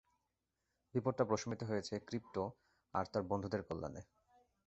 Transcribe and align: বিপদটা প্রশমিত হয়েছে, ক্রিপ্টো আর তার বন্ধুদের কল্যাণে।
বিপদটা 0.93 1.23
প্রশমিত 1.25 1.61
হয়েছে, 1.63 1.93
ক্রিপ্টো 1.99 2.43
আর 2.93 3.05
তার 3.05 3.23
বন্ধুদের 3.23 3.61
কল্যাণে। 3.63 4.01